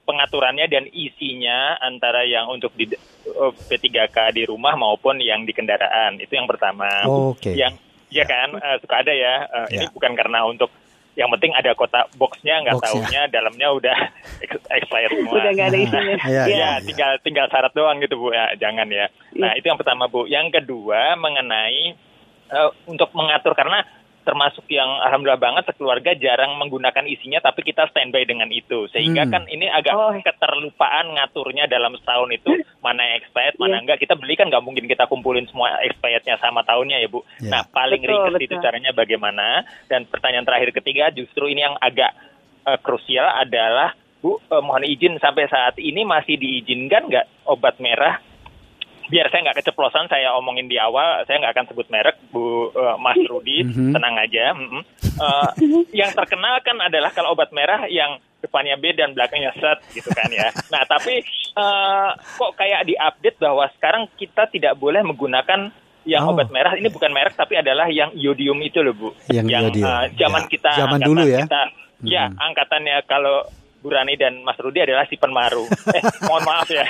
pengaturannya 0.08 0.66
dan 0.66 0.88
isinya 0.88 1.76
antara 1.78 2.24
yang 2.24 2.48
untuk 2.48 2.72
di 2.74 2.88
eh, 2.88 3.52
P3K 3.68 4.32
di 4.32 4.44
rumah 4.44 4.74
maupun 4.74 5.20
yang 5.20 5.44
di 5.44 5.52
kendaraan 5.52 6.18
itu 6.18 6.32
yang 6.32 6.48
pertama. 6.48 6.88
Oke. 7.06 7.52
Yang 7.52 7.76
ya 8.08 8.24
kan 8.24 8.56
eh, 8.56 8.78
suka 8.80 9.04
ada 9.04 9.12
ya. 9.12 9.44
Ini 9.68 9.86
Ya. 9.86 9.92
bukan 9.92 10.16
karena 10.16 10.42
untuk 10.44 10.72
yang 11.14 11.34
penting 11.34 11.50
ada 11.52 11.74
kotak 11.74 12.14
boxnya 12.14 12.62
nggak 12.62 12.78
Boxnya. 12.78 12.94
taunya 12.94 13.22
dalamnya 13.28 13.68
udah 13.70 13.98
ex- 14.46 14.68
expired 14.72 15.12
semua. 15.12 15.34
Udah 15.36 15.52
nggak 15.52 15.68
ada 15.68 15.80
isinya. 15.80 16.16
Iya, 16.24 16.44
Ya, 16.46 16.46
iya. 16.48 16.70
tinggal 16.80 17.12
tinggal 17.20 17.46
syarat 17.50 17.74
doang 17.74 17.98
gitu 18.00 18.16
Bu 18.16 18.30
ya, 18.30 18.54
jangan 18.56 18.86
ya. 18.88 19.10
Nah, 19.34 19.52
Iya. 19.52 19.60
itu 19.60 19.66
yang 19.66 19.78
pertama 19.78 20.06
Bu. 20.06 20.24
Yang 20.26 20.62
kedua 20.62 21.18
mengenai 21.18 21.98
eh, 22.48 22.70
untuk 22.86 23.12
mengatur 23.12 23.52
karena 23.52 23.82
termasuk 24.28 24.68
yang 24.68 24.92
alhamdulillah 25.08 25.40
banget 25.40 25.64
sekeluarga 25.72 26.12
jarang 26.20 26.60
menggunakan 26.60 27.08
isinya 27.08 27.40
tapi 27.40 27.64
kita 27.64 27.88
standby 27.88 28.28
dengan 28.28 28.52
itu. 28.52 28.92
Sehingga 28.92 29.24
Hmm. 29.24 29.32
kan 29.32 29.44
ini 29.48 29.72
agak 29.72 29.96
Oh. 29.96 30.12
keterlupaan 30.12 31.16
ngaturnya 31.16 31.72
dalam 31.72 31.96
setahun 31.96 32.28
itu 32.36 32.52
mana 32.86 33.08
yang 33.08 33.24
expired, 33.24 33.56
mana 33.56 33.80
Iya. 33.80 33.82
enggak. 33.88 33.98
Kita 34.04 34.20
beli 34.20 34.36
kan 34.36 34.52
nggak 34.52 34.60
mungkin 34.60 34.84
kita 34.84 35.08
kumpulin 35.08 35.48
semua 35.48 35.80
expirednya 35.80 36.36
sama 36.38 36.68
tahunnya 36.68 37.00
ya 37.00 37.08
Bu. 37.08 37.24
Iya. 37.40 37.48
Nah, 37.48 37.62
paling 37.72 38.04
Betul, 38.04 38.12
ringkas 38.12 38.44
itu 38.44 38.52
betul. 38.52 38.66
caranya 38.68 38.92
bagaimana? 38.92 39.48
Dan 39.88 40.04
pertanyaan 40.04 40.44
terakhir 40.44 40.76
ketiga 40.76 41.08
justru 41.10 41.48
ini 41.48 41.64
yang 41.64 41.80
agak 41.80 42.12
eh, 42.68 42.76
krusial 42.84 43.24
adalah 43.24 43.96
Bu, 44.20 44.44
eh, 44.44 44.60
mohon 44.60 44.84
izin 44.84 45.16
sampai 45.24 45.48
saat 45.48 45.80
ini 45.80 46.04
masih 46.04 46.36
diizinkan 46.36 47.08
nggak 47.08 47.48
obat 47.48 47.80
merah? 47.80 48.20
Biar 49.08 49.28
saya 49.28 49.42
nggak 49.42 49.58
keceplosan, 49.58 50.06
saya 50.06 50.32
omongin 50.34 50.66
di 50.66 50.76
awal, 50.76 51.24
saya 51.24 51.40
nggak 51.40 51.54
akan 51.54 51.68
sebut 51.68 51.88
merek, 51.88 52.20
Bu 52.28 52.44
eh, 52.70 52.96
Mas 52.98 53.20
Rudi, 53.24 53.64
Mhm. 53.64 53.92
tenang 53.92 54.16
aja. 54.18 54.52
mm-mm. 54.52 54.84
Eh, 55.18 55.50
yang 55.94 56.12
terkenal 56.12 56.60
kan 56.60 56.78
adalah 56.78 57.10
kalau 57.10 57.32
obat 57.32 57.50
merah 57.50 57.88
yang 57.88 58.16
depannya 58.38 58.76
B 58.76 58.94
dan 58.94 59.12
belakangnya 59.12 59.50
set 59.54 59.82
gitu 59.92 60.12
kan 60.12 60.30
ya. 60.30 60.52
Nah 60.68 60.84
tapi 60.84 61.24
eh, 61.54 62.10
kok 62.38 62.52
kayak 62.54 62.86
diupdate 62.86 63.40
bahwa 63.40 63.66
sekarang 63.74 64.06
kita 64.14 64.46
tidak 64.48 64.76
boleh 64.76 65.02
menggunakan 65.02 65.74
yang 66.04 66.24
Oh. 66.24 66.32
obat 66.32 66.48
merah 66.48 66.72
ini 66.72 66.88
bukan 66.88 67.10
merek 67.10 67.34
tapi 67.34 67.56
adalah 67.56 67.88
yang 67.88 68.14
iodium 68.14 68.62
itu 68.62 68.80
loh 68.80 68.94
bu. 68.94 69.10
Yang 69.28 69.48
iodium, 69.50 69.88
eh, 69.88 70.06
zaman 70.16 70.42
ya. 70.42 70.48
kita 70.48 70.72
Zaman 70.78 71.00
dulu 71.02 71.24
ya. 71.26 71.42
kita, 71.42 71.62
ya 72.02 72.24
angkatannya 72.30 73.02
kalau 73.04 73.44
Bu 73.78 73.88
Rani 73.88 74.14
dan 74.14 74.42
Mas 74.42 74.58
Rudi 74.58 74.80
adalah 74.80 75.06
si 75.06 75.16
penmaru. 75.16 75.66
Eh, 75.88 76.04
mohon 76.24 76.44
maaf 76.44 76.68
ya. 76.68 76.84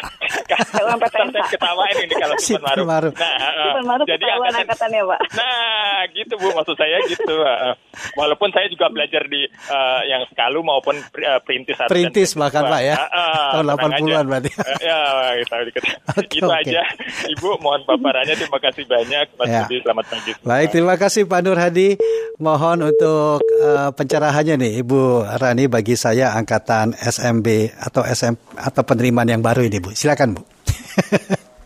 Sampai 0.67 1.07
tensa. 1.07 1.39
ketawain 1.47 1.95
ini 2.01 2.13
kalau 2.13 2.35
Si 2.37 2.45
si 2.45 2.53
penmaru. 2.55 2.81
penmaru. 2.81 3.09
Nah, 3.13 3.35
eh, 3.37 3.69
Itu 3.69 3.79
baru 3.83 4.03
jadi 4.03 4.17
ketahuan 4.19 4.35
angkatan, 4.47 4.61
angkatannya, 4.63 5.01
Pak. 5.05 5.19
Nah, 5.31 5.97
gitu 6.11 6.33
Bu, 6.35 6.47
maksud 6.51 6.75
saya 6.75 6.97
gitu. 7.05 7.33
Uh, 7.37 7.73
Walaupun 8.13 8.49
saya 8.51 8.67
juga 8.67 8.87
belajar 8.87 9.23
di 9.25 9.41
uh, 9.47 10.01
yang 10.05 10.25
sekalu 10.27 10.59
maupun 10.59 10.95
uh, 10.97 11.39
perintis 11.41 11.77
Perintis 11.85 12.29
bahkan. 12.33 12.65
Pak 12.65 12.81
ya. 12.81 12.95
Uh, 12.95 13.05
uh, 13.05 13.47
Tahun 13.53 13.65
tenang 13.65 13.79
80-an 13.93 14.03
aja. 14.17 14.27
berarti. 14.27 14.49
Uh, 14.51 14.77
ya, 14.81 14.99
kita 15.39 15.55
dikit. 15.63 15.83
Itu 16.27 16.47
aja. 16.47 16.81
Ibu, 17.29 17.49
mohon 17.59 17.81
paparannya. 17.83 18.33
Terima 18.33 18.59
kasih 18.59 18.83
banyak. 18.83 19.25
Mas 19.33 19.45
Ya. 19.47 19.63
Budi, 19.63 19.79
selamat 19.79 20.05
pagi. 20.07 20.31
Baik, 20.41 20.67
terima 20.69 20.95
kasih 20.95 21.23
Pak 21.23 21.39
Nur 21.41 21.55
Hadi. 21.55 21.95
Mohon 22.37 22.93
untuk 22.93 23.41
eh, 23.41 23.89
pencerahannya 23.89 24.55
nih 24.57 24.85
Ibu 24.85 25.01
Rani 25.25 25.65
bagi 25.65 25.97
saya 25.97 26.37
angkatan 26.37 26.76
SMB 26.93 27.47
atau 27.81 28.01
SM 28.05 28.33
atau 28.57 28.81
penerimaan 28.85 29.29
yang 29.29 29.41
baru 29.41 29.65
ini 29.65 29.81
Bu. 29.81 29.95
Silakan 29.95 30.37
Bu. 30.37 30.41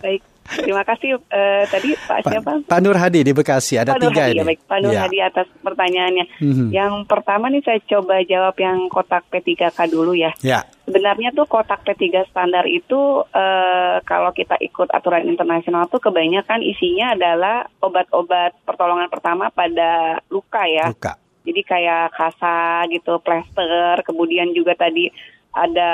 Baik, 0.01 0.21
terima 0.65 0.81
kasih 0.81 1.21
eh, 1.29 1.63
tadi 1.69 1.93
Pak 1.93 2.25
Pak, 2.25 2.31
siapa? 2.33 2.51
Pak 2.65 2.79
Nur 2.81 2.97
Hadi 2.97 3.21
di 3.21 3.31
Bekasi 3.37 3.77
ada 3.77 3.93
Pak 3.93 4.01
tiga 4.01 4.23
Hadi, 4.25 4.33
ini. 4.33 4.39
ya, 4.41 4.43
baik. 4.49 4.59
Pak 4.65 4.77
Nur 4.81 4.91
Ya. 4.91 5.01
Hadi 5.05 5.17
atas 5.21 5.47
pertanyaannya. 5.61 6.25
Mhm. 6.41 6.67
Yang 6.73 6.93
pertama 7.05 7.45
nih 7.53 7.61
saya 7.61 7.79
coba 7.85 8.19
jawab 8.25 8.55
yang 8.57 8.89
kotak 8.89 9.23
P3K 9.29 9.77
dulu 9.87 10.17
ya. 10.17 10.33
Ya. 10.41 10.65
Sebenarnya 10.89 11.31
tuh 11.31 11.45
kotak 11.47 11.85
P3 11.85 12.27
standar 12.27 12.65
itu 12.65 13.23
eh, 13.31 14.01
kalau 14.03 14.33
kita 14.33 14.57
ikut 14.59 14.89
aturan 14.89 15.29
internasional 15.29 15.85
tuh 15.87 16.01
kebanyakan 16.01 16.65
isinya 16.65 17.13
adalah 17.13 17.69
obat-obat 17.79 18.57
pertolongan 18.65 19.07
pertama 19.07 19.53
pada 19.53 20.17
luka 20.33 20.65
ya. 20.65 20.89
Luka. 20.89 21.20
Jadi 21.41 21.61
kayak 21.65 22.13
kasa 22.13 22.85
gitu, 22.93 23.17
plester, 23.21 24.05
kemudian 24.05 24.53
juga 24.53 24.77
tadi 24.77 25.09
ada 25.51 25.91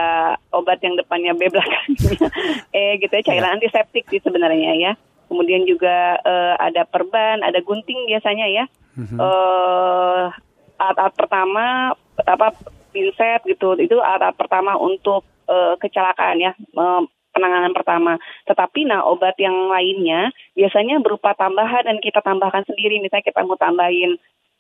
obat 0.54 0.78
yang 0.86 0.94
depannya 0.98 1.34
B 1.34 1.50
belakangnya 1.54 2.30
E 2.70 3.02
gitu 3.02 3.14
ya, 3.14 3.24
cairan 3.26 3.58
antiseptik 3.58 4.06
sih 4.10 4.22
sebenarnya 4.22 4.74
ya. 4.78 4.92
Kemudian 5.28 5.68
juga 5.68 6.22
eh, 6.24 6.56
ada 6.62 6.88
perban, 6.88 7.44
ada 7.44 7.60
gunting 7.60 8.08
biasanya 8.08 8.48
ya. 8.48 8.66
Mhm. 8.98 9.18
eh 9.22 10.26
alat-alat 10.78 11.14
pertama 11.14 11.94
apa 12.26 12.48
pinset 12.90 13.46
gitu 13.46 13.78
itu 13.78 13.98
alat 14.02 14.34
pertama 14.34 14.74
untuk 14.78 15.26
eh, 15.50 15.78
kecelakaan 15.78 16.38
ya 16.42 16.52
eh, 16.58 17.02
penanganan 17.34 17.74
pertama. 17.78 18.18
Tetapi 18.50 18.90
nah 18.90 19.06
obat 19.06 19.38
yang 19.38 19.70
lainnya 19.70 20.34
biasanya 20.58 20.98
berupa 21.02 21.38
tambahan 21.38 21.86
dan 21.86 21.98
kita 22.02 22.22
tambahkan 22.26 22.66
sendiri 22.66 22.98
misalnya 22.98 23.30
kita 23.30 23.46
mau 23.46 23.58
tambahin 23.60 24.18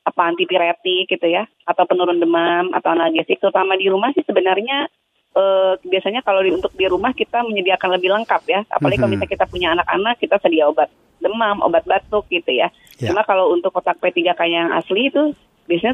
apa 0.07 0.21
antipiretik 0.23 1.11
gitu 1.11 1.27
ya 1.27 1.43
atau 1.67 1.83
penurun 1.83 2.17
demam 2.17 2.71
atau 2.71 2.95
analgesik 2.95 3.43
terutama 3.43 3.75
di 3.75 3.91
rumah 3.91 4.15
sih 4.15 4.23
sebenarnya 4.23 4.87
eh, 5.35 5.73
biasanya 5.83 6.23
kalau 6.23 6.39
di, 6.39 6.55
untuk 6.55 6.71
di 6.73 6.87
rumah 6.87 7.11
kita 7.11 7.43
menyediakan 7.43 7.99
lebih 7.99 8.15
lengkap 8.15 8.41
ya 8.47 8.63
apalagi 8.71 8.97
kalau 8.97 9.11
Mhm. 9.11 9.19
misalnya 9.19 9.33
kita 9.35 9.45
punya 9.45 9.67
anak-anak 9.75 10.15
kita 10.17 10.35
sedia 10.39 10.63
obat 10.65 10.87
demam 11.19 11.59
obat 11.59 11.83
batuk 11.83 12.23
gitu 12.31 12.55
ya 12.55 12.71
Ya. 12.97 13.11
cuma 13.11 13.21
kalau 13.21 13.51
untuk 13.51 13.69
kotak 13.69 13.99
P3K 13.99 14.41
yang 14.47 14.71
asli 14.71 15.11
itu 15.11 15.35
biasanya 15.67 15.93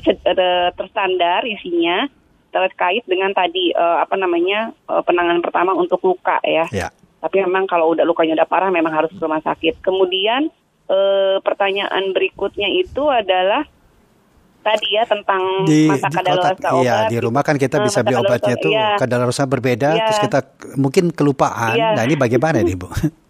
terstandar 0.72 1.41
isinya 1.43 2.05
terkait 2.53 3.01
dengan 3.10 3.34
tadi 3.34 3.74
eh, 3.74 3.98
apa 4.00 4.13
namanya 4.13 4.70
eh, 4.88 5.01
penanganan 5.01 5.41
pertama 5.41 5.74
untuk 5.74 6.00
luka 6.05 6.38
ya 6.46 6.70
Ya. 6.70 6.88
tapi 7.17 7.41
memang 7.41 7.65
kalau 7.65 7.89
udah 7.91 8.05
lukanya 8.05 8.38
udah 8.38 8.46
parah 8.46 8.70
memang 8.70 8.93
harus 8.93 9.10
ke 9.10 9.17
rumah 9.17 9.41
sakit. 9.41 9.82
Kemudian 9.82 10.53
eh, 10.86 11.38
pertanyaan 11.41 12.12
berikutnya 12.12 12.70
itu 12.70 13.08
adalah 13.08 13.63
tadi 14.63 14.88
ya 14.89 15.03
tentang 15.03 15.41
Di, 15.67 15.91
masa 15.91 16.08
di 16.08 16.15
kadaluarsa 16.15 16.55
kotak, 16.55 16.72
obat. 16.72 16.82
iya 16.82 16.96
di 17.05 17.17
rumah 17.20 17.43
kan 17.43 17.55
kita 17.55 17.77
Eh, 17.77 17.84
bisa 17.84 18.00
beli 18.00 18.15
obatnya 18.15 18.55
tuh 18.55 18.72
iya. 18.72 18.96
kadaluarsa 18.96 19.43
berbeda, 19.43 19.89
Iya. 19.91 20.03
terus 20.08 20.20
kita 20.24 20.39
mungkin 20.75 21.12
kelupaan. 21.12 21.75
Iya. 21.75 21.93
Nah 21.93 22.03
ini 22.03 22.15
bagaimana 22.15 22.63
nih 22.63 22.74
Bu? 22.74 22.88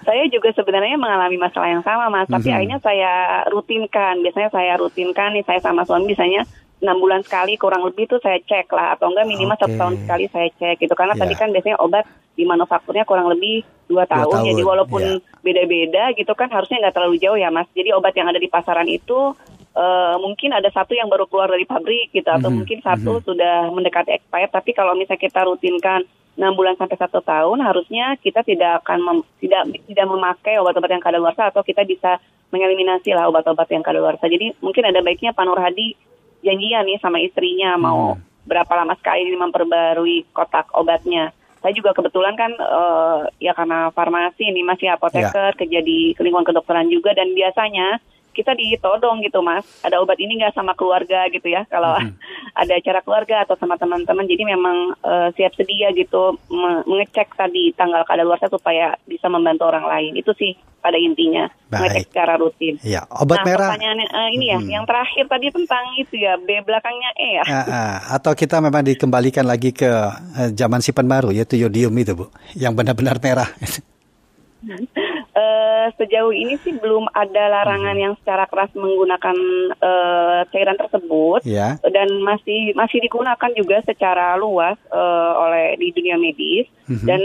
Saya 0.00 0.24
juga 0.26 0.48
sebenarnya 0.50 0.96
mengalami 0.96 1.36
masalah 1.36 1.68
yang 1.70 1.84
sama 1.84 2.08
mas, 2.08 2.24
tapi 2.24 2.48
Mhm. 2.48 2.56
akhirnya 2.56 2.78
saya 2.80 3.12
rutinkan. 3.46 4.24
Biasanya 4.24 4.48
saya 4.48 4.72
rutinkan 4.74 5.36
nih 5.36 5.44
saya 5.44 5.60
sama 5.60 5.84
suami 5.84 6.08
biasanya 6.08 6.48
enam 6.80 6.96
bulan 6.96 7.20
sekali 7.20 7.60
kurang 7.60 7.84
lebih 7.84 8.08
tuh 8.08 8.16
saya 8.18 8.40
cek 8.40 8.72
lah 8.72 8.96
atau 8.96 9.12
enggak 9.12 9.28
minimal 9.28 9.52
satu 9.54 9.68
Oke. 9.68 9.76
tahun 9.76 9.94
sekali 10.00 10.24
saya 10.32 10.48
cek 10.50 10.80
gitu 10.80 10.94
karena 10.96 11.12
Iya. 11.12 11.20
tadi 11.20 11.34
kan 11.36 11.48
biasanya 11.52 11.76
obat 11.76 12.08
di 12.32 12.48
manufakturnya 12.48 13.04
kurang 13.04 13.28
lebih 13.28 13.60
dua 13.84 14.08
tahun, 14.08 14.32
tahun, 14.32 14.48
jadi 14.48 14.62
walaupun 14.64 15.02
iya. 15.04 15.20
beda-beda 15.44 16.04
gitu 16.16 16.32
kan 16.32 16.48
harusnya 16.48 16.80
nggak 16.80 16.94
terlalu 16.96 17.20
jauh 17.20 17.36
ya 17.36 17.52
mas 17.52 17.68
jadi 17.76 17.92
obat 17.92 18.16
yang 18.16 18.32
ada 18.32 18.40
di 18.40 18.48
pasaran 18.48 18.88
itu 18.88 19.36
eh, 19.70 20.16
mungkin 20.18 20.50
ada 20.50 20.66
satu 20.70 20.92
yang 20.94 21.06
baru 21.06 21.26
keluar 21.30 21.50
dari 21.50 21.64
pabrik 21.64 22.10
gitu 22.10 22.26
atau 22.26 22.50
Mhm, 22.50 22.56
mungkin 22.62 22.78
satu 22.82 23.22
sudah 23.22 23.70
mendekati 23.70 24.10
expired 24.16 24.50
tapi 24.50 24.74
kalau 24.74 24.94
misalnya 24.98 25.22
kita 25.22 25.46
rutinkan 25.46 26.02
enam 26.38 26.56
bulan 26.56 26.72
sampai 26.78 26.96
satu 26.96 27.20
tahun 27.20 27.60
harusnya 27.60 28.16
kita 28.22 28.40
tidak 28.46 28.80
akan 28.82 28.98
mem- 29.02 29.26
tidak 29.42 29.66
tidak 29.84 30.06
memakai 30.08 30.56
obat-obat 30.56 30.90
yang 30.90 31.04
kadaluarsa 31.04 31.50
atau 31.52 31.60
kita 31.60 31.84
bisa 31.84 32.16
mengeliminasi 32.50 33.14
lah 33.14 33.28
obat-obat 33.28 33.68
yang 33.70 33.84
kadaluarsa. 33.84 34.26
Jadi 34.26 34.56
mungkin 34.58 34.82
ada 34.88 35.02
baiknya 35.04 35.30
Pak 35.30 35.44
Nur 35.44 35.60
Hadi 35.60 35.94
janjian 36.40 36.86
nih 36.88 36.98
sama 36.98 37.20
istrinya 37.20 37.76
mau 37.76 38.16
berapa 38.48 38.72
lama 38.72 38.96
sekali 38.96 39.28
ini 39.28 39.36
memperbarui 39.36 40.32
kotak 40.32 40.66
obatnya. 40.72 41.30
Saya 41.60 41.76
juga 41.76 41.92
kebetulan 41.92 42.34
kan 42.34 42.50
eh, 42.56 43.20
ya 43.38 43.52
karena 43.52 43.92
farmasi 43.92 44.48
ini 44.48 44.64
masih 44.64 44.88
apoteker 44.90 45.52
kerja 45.60 45.78
di 45.84 46.16
lingkungan 46.16 46.48
kedokteran 46.48 46.88
juga 46.88 47.12
dan 47.12 47.36
biasanya 47.36 48.00
kita 48.30 48.54
ditodong 48.54 49.20
gitu 49.26 49.42
mas 49.42 49.66
ada 49.82 49.98
obat 49.98 50.16
ini 50.22 50.38
nggak 50.38 50.54
sama 50.54 50.72
keluarga 50.78 51.26
gitu 51.28 51.50
ya 51.50 51.66
kalau 51.66 51.98
hmm. 51.98 52.14
ada 52.60 52.72
acara 52.78 53.00
keluarga 53.02 53.42
atau 53.42 53.58
sama 53.58 53.74
teman-teman 53.76 54.26
jadi 54.26 54.42
memang 54.46 54.94
uh, 55.02 55.28
siap 55.34 55.54
sedia 55.58 55.90
gitu 55.92 56.38
me 56.50 56.82
mengecek 56.86 57.34
tadi 57.34 57.74
tanggal 57.74 58.06
kadaluarsa 58.06 58.46
supaya 58.46 58.94
bisa 59.04 59.26
membantu 59.26 59.66
orang 59.66 59.86
lain 59.86 60.12
itu 60.16 60.30
sih 60.38 60.54
pada 60.80 60.96
intinya 60.96 61.44
Baik. 61.68 61.76
mengecek 61.76 62.04
secara 62.08 62.34
rutin. 62.40 62.74
Ya, 62.80 63.04
obat 63.12 63.44
nah, 63.44 63.52
merah. 63.52 63.70
Pertanyaannya 63.76 64.06
uh, 64.08 64.28
ini 64.32 64.44
ya, 64.48 64.58
hmm. 64.58 64.70
yang 64.72 64.84
terakhir 64.88 65.24
tadi 65.28 65.46
tentang 65.52 65.84
itu 66.00 66.14
ya 66.16 66.40
B 66.40 66.48
belakangnya 66.64 67.10
E 67.20 67.28
ya. 67.36 67.44
Uh, 67.44 67.60
uh, 67.68 67.94
atau 68.16 68.32
kita 68.32 68.64
memang 68.64 68.80
dikembalikan 68.80 69.44
lagi 69.44 69.76
ke 69.76 69.86
uh, 69.92 70.48
zaman 70.56 70.80
sipan 70.80 71.04
baru 71.04 71.36
yaitu 71.36 71.60
yodium 71.60 71.92
itu 72.00 72.16
bu, 72.16 72.32
yang 72.56 72.72
benar-benar 72.72 73.20
merah. 73.20 73.48
Uh, 75.40 75.88
sejauh 75.96 76.36
ini 76.36 76.60
sih 76.60 76.76
belum 76.76 77.08
ada 77.16 77.48
larangan 77.48 77.96
hmm. 77.96 78.04
yang 78.04 78.14
secara 78.20 78.44
keras 78.44 78.68
menggunakan 78.76 79.36
uh, 79.80 80.44
cairan 80.52 80.76
tersebut 80.76 81.40
yeah. 81.48 81.80
dan 81.88 82.12
masih 82.20 82.76
masih 82.76 83.00
digunakan 83.00 83.50
juga 83.56 83.80
secara 83.88 84.36
luas 84.36 84.76
uh, 84.92 85.32
oleh 85.40 85.80
di 85.80 85.96
dunia 85.96 86.20
medis 86.20 86.68
hmm. 86.84 87.08
dan 87.08 87.22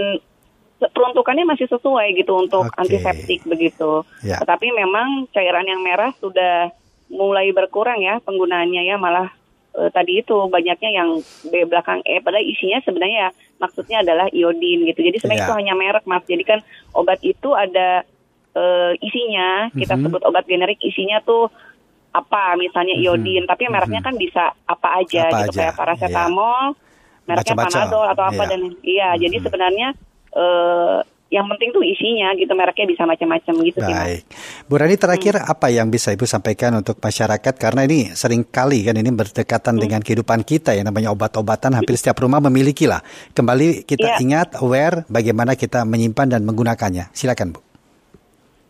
peruntukannya 0.79 1.43
masih 1.43 1.67
sesuai 1.67 2.15
gitu 2.15 2.39
untuk 2.39 2.71
okay. 2.71 2.79
antiseptik 2.87 3.43
begitu. 3.43 4.07
Yeah. 4.23 4.39
Tetapi 4.39 4.71
memang 4.71 5.27
cairan 5.35 5.67
yang 5.67 5.83
merah 5.83 6.15
sudah 6.23 6.71
mulai 7.11 7.51
berkurang 7.51 7.99
ya 7.99 8.23
penggunaannya 8.23 8.81
ya 8.87 8.95
malah 8.95 9.29
uh, 9.75 9.89
tadi 9.91 10.23
itu 10.23 10.35
banyaknya 10.47 10.89
yang 10.91 11.09
B 11.51 11.67
belakang 11.67 12.01
E 12.07 12.23
padahal 12.23 12.43
isinya 12.47 12.79
sebenarnya 12.81 13.29
ya 13.29 13.29
maksudnya 13.59 14.01
adalah 14.03 14.27
iodin 14.31 14.87
gitu. 14.87 14.99
Jadi 15.03 15.17
sebenarnya 15.21 15.41
yeah. 15.43 15.49
itu 15.51 15.59
hanya 15.59 15.73
merek 15.75 16.05
Mas. 16.07 16.23
Jadi 16.27 16.43
kan 16.43 16.59
obat 16.95 17.19
itu 17.21 17.49
ada 17.55 18.03
uh, 18.55 18.91
isinya, 18.99 19.69
kita 19.75 19.95
mm 19.95 19.99
-hmm. 19.99 20.03
sebut 20.09 20.21
obat 20.27 20.45
generik 20.47 20.79
isinya 20.81 21.19
tuh 21.23 21.51
apa 22.15 22.55
misalnya 22.55 22.95
mm-hmm. 22.95 23.11
iodin, 23.11 23.43
mm 23.43 23.43
-hmm. 23.43 23.51
tapi 23.51 23.63
mereknya 23.67 23.99
mm 23.99 24.07
-hmm. 24.07 24.17
kan 24.17 24.23
bisa 24.23 24.43
apa 24.65 24.87
aja 25.03 25.23
apa 25.27 25.37
gitu 25.43 25.51
aja. 25.51 25.59
kayak 25.59 25.75
paracetamol, 25.75 26.63
yeah. 26.71 27.27
mereknya 27.27 27.55
Macam 27.55 27.55
-macam. 27.59 27.75
panadol 27.75 28.05
atau 28.07 28.23
apa 28.23 28.41
yeah. 28.41 28.49
dan 28.51 28.61
iya. 28.83 29.07
Mm 29.07 29.11
-hmm. 29.11 29.23
jadi 29.27 29.37
sebenarnya 29.43 29.87
uh, 30.35 30.99
yang 31.35 31.51
penting 31.51 31.75
tuh 31.75 31.83
isinya 31.83 32.31
gitu 32.39 32.55
mereknya 32.55 32.87
bisa 32.87 33.03
macam-macam 33.03 33.53
gitu 33.67 33.79
Baik. 33.83 33.91
sih. 33.91 34.19
Bu 34.71 34.79
Rani 34.79 34.95
terakhir 34.95 35.35
hmm. 35.35 35.51
apa 35.51 35.67
yang 35.67 35.91
bisa 35.91 36.15
Ibu 36.15 36.23
sampaikan 36.23 36.71
untuk 36.79 36.95
masyarakat 37.03 37.53
karena 37.59 37.83
ini 37.83 38.15
sering 38.15 38.47
kali 38.47 38.87
kan 38.87 38.95
ini 38.95 39.11
berdekatan 39.11 39.75
hmm. 39.75 39.83
dengan 39.83 39.99
kehidupan 39.99 40.47
kita 40.47 40.71
ya 40.71 40.87
namanya 40.87 41.11
obat-obatan 41.11 41.75
hampir 41.75 41.99
setiap 41.99 42.23
rumah 42.23 42.39
memiliki 42.39 42.87
lah. 42.87 43.03
Kembali 43.35 43.83
kita 43.83 44.15
yeah. 44.15 44.23
ingat 44.23 44.55
aware 44.63 45.03
bagaimana 45.11 45.59
kita 45.59 45.83
menyimpan 45.83 46.39
dan 46.39 46.41
menggunakannya. 46.47 47.11
Silakan 47.11 47.59
Bu. 47.59 47.59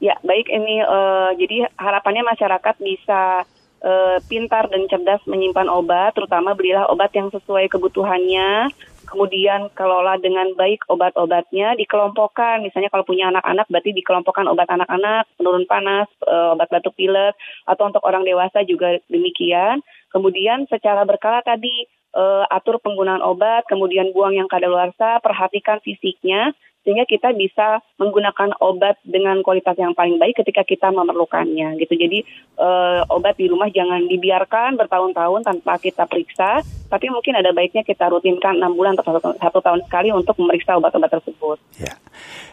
Ya, 0.04 0.18
baik 0.26 0.52
ini 0.52 0.84
uh, 0.84 1.32
jadi 1.40 1.72
harapannya 1.80 2.28
masyarakat 2.28 2.76
bisa 2.84 3.48
uh, 3.86 4.18
pintar 4.28 4.68
dan 4.68 4.86
cerdas 4.92 5.24
menyimpan 5.24 5.72
obat, 5.72 6.14
terutama 6.18 6.52
belilah 6.52 6.90
obat 6.92 7.14
yang 7.16 7.32
sesuai 7.32 7.72
kebutuhannya, 7.72 8.70
kemudian 9.06 9.72
kelola 9.78 10.18
dengan 10.20 10.52
baik 10.58 10.86
obat-obatnya, 10.92 11.78
dikelompokkan. 11.80 12.62
Misalnya 12.66 12.92
kalau 12.92 13.06
punya 13.08 13.32
anak-anak 13.32 13.70
berarti 13.72 13.96
dikelompokkan 13.96 14.50
obat 14.50 14.68
anak-anak, 14.68 15.30
penurun 15.38 15.66
panas, 15.70 16.10
uh, 16.28 16.58
obat 16.58 16.68
batuk 16.74 16.98
pilek, 16.98 17.38
atau 17.70 17.84
untuk 17.88 18.04
orang 18.04 18.26
dewasa 18.26 18.66
juga 18.68 19.00
demikian. 19.08 19.80
Kemudian 20.12 20.68
secara 20.68 21.06
berkala 21.08 21.46
tadi 21.46 21.88
uh, 22.18 22.44
atur 22.50 22.82
penggunaan 22.82 23.22
obat, 23.22 23.68
kemudian 23.70 24.12
buang 24.16 24.34
yang 24.34 24.50
kadaluarsa, 24.50 25.22
perhatikan 25.22 25.80
fisiknya, 25.84 26.56
sehingga 26.86 27.10
kita 27.10 27.34
bisa 27.34 27.82
menggunakan 27.98 28.54
obat 28.62 29.02
dengan 29.02 29.42
kualitas 29.42 29.74
yang 29.82 29.98
paling 29.98 30.22
baik 30.22 30.38
ketika 30.46 30.62
kita 30.62 30.94
memerlukannya 30.94 31.82
gitu. 31.82 31.98
Jadi 31.98 32.22
uh, 32.62 33.02
obat 33.10 33.36
di 33.42 33.50
rumah 33.50 33.68
jangan 33.74 34.06
dibiarkan 34.06 34.78
bertahun-tahun 34.78 35.42
tanpa 35.42 35.82
kita 35.82 36.06
periksa, 36.06 36.62
tapi 36.86 37.10
mungkin 37.10 37.34
ada 37.42 37.50
baiknya 37.50 37.82
kita 37.82 38.06
rutinkan 38.14 38.62
enam 38.62 38.78
bulan 38.78 38.94
atau 38.94 39.18
satu, 39.18 39.34
satu 39.42 39.60
tahun 39.66 39.82
sekali 39.90 40.14
untuk 40.14 40.38
memeriksa 40.38 40.78
obat-obat 40.78 41.10
tersebut. 41.10 41.58
Ya. 41.82 41.98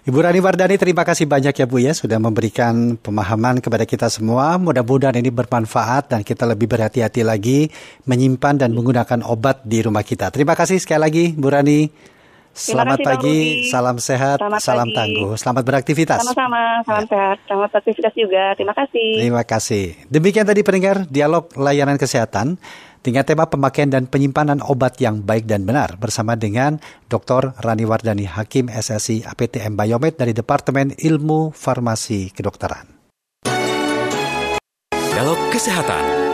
Ibu 0.02 0.18
Rani 0.18 0.40
Wardani 0.42 0.80
terima 0.80 1.06
kasih 1.06 1.30
banyak 1.30 1.54
ya 1.54 1.66
Bu 1.68 1.78
ya 1.78 1.94
sudah 1.94 2.18
memberikan 2.18 2.98
pemahaman 2.98 3.62
kepada 3.62 3.84
kita 3.84 4.08
semua. 4.08 4.56
Mudah-mudahan 4.58 5.14
ini 5.20 5.28
bermanfaat 5.28 6.10
dan 6.10 6.26
kita 6.26 6.48
lebih 6.48 6.66
berhati-hati 6.66 7.22
lagi 7.22 7.68
menyimpan 8.08 8.66
dan 8.66 8.74
menggunakan 8.74 9.22
obat 9.28 9.62
di 9.62 9.84
rumah 9.84 10.02
kita. 10.02 10.32
Terima 10.32 10.56
kasih 10.56 10.80
sekali 10.80 11.00
lagi 11.04 11.24
Bu 11.36 11.52
Rani. 11.52 11.80
Selamat 12.52 13.00
kasih, 13.00 13.08
pagi, 13.08 13.38
salam 13.72 13.96
sehat, 13.96 14.36
Selamat 14.36 14.60
salam 14.60 14.88
pagi. 14.92 14.96
tangguh. 14.96 15.32
Selamat 15.40 15.62
beraktivitas. 15.64 16.20
Sama-sama, 16.20 16.84
salam 16.84 17.04
ya. 17.04 17.08
sehat, 17.08 17.36
selamat 17.48 17.68
beraktivitas 17.72 18.12
juga. 18.12 18.42
Terima 18.60 18.74
kasih. 18.76 19.08
Terima 19.24 19.42
kasih. 19.48 19.84
Demikian 20.12 20.44
tadi 20.44 20.60
pendengar 20.60 21.08
dialog 21.08 21.48
layanan 21.56 21.96
kesehatan 21.96 22.60
dengan 23.00 23.24
tema 23.24 23.48
pemakaian 23.48 23.88
dan 23.88 24.04
penyimpanan 24.04 24.60
obat 24.60 25.00
yang 25.00 25.24
baik 25.24 25.48
dan 25.48 25.64
benar 25.64 25.96
bersama 25.96 26.36
dengan 26.36 26.76
Dr. 27.08 27.56
Rani 27.58 27.88
Wardani 27.88 28.28
Hakim 28.28 28.68
SSI 28.68 29.24
APTM 29.26 29.72
Biomed 29.74 30.20
dari 30.20 30.36
Departemen 30.36 30.92
Ilmu 31.00 31.56
Farmasi 31.56 32.30
Kedokteran. 32.36 32.84
Dialog 34.92 35.40
Kesehatan 35.52 36.31